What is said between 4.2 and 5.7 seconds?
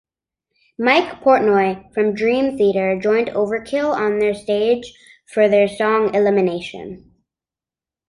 stage for their